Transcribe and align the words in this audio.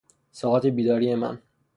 ساعات 0.31 0.65
بیداری 0.65 1.15
من 1.15 1.39